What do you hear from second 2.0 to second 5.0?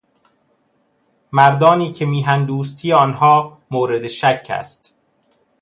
میهن دوستی آنها مورد شک است